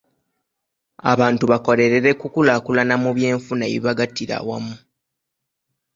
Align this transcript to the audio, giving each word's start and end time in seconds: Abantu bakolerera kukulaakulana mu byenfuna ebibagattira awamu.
Abantu 1.11 1.43
bakolerera 1.51 2.09
kukulaakulana 2.21 2.93
mu 3.03 3.09
byenfuna 3.17 3.63
ebibagattira 3.73 4.33
awamu. 4.41 4.75